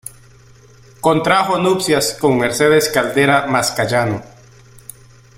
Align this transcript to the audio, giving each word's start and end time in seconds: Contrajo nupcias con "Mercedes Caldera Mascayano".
Contrajo 0.99 1.59
nupcias 1.59 2.17
con 2.19 2.35
"Mercedes 2.39 2.89
Caldera 2.89 3.45
Mascayano". 3.45 4.23